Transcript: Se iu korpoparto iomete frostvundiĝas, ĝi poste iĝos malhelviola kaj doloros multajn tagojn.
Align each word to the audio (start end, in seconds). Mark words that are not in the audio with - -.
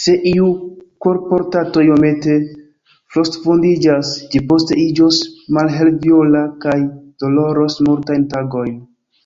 Se 0.00 0.12
iu 0.32 0.50
korpoparto 1.06 1.82
iomete 1.88 2.36
frostvundiĝas, 3.16 4.14
ĝi 4.36 4.44
poste 4.54 4.80
iĝos 4.86 5.20
malhelviola 5.60 6.46
kaj 6.66 6.80
doloros 7.26 7.84
multajn 7.92 8.28
tagojn. 8.38 8.76